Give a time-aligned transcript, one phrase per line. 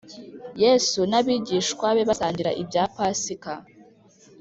[0.63, 3.53] Yesu n’abigishwa be basangira ibya Pasika